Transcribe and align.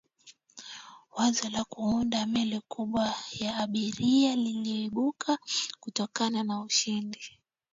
wazo 1.17 1.49
la 1.49 1.63
kuunda 1.63 2.19
meli 2.31 2.59
kubwa 2.59 3.15
ya 3.39 3.55
abiria 3.57 4.35
liliibuka 4.35 5.37
kutokana 5.79 6.43
na 6.43 6.61
ushindani 6.61 7.39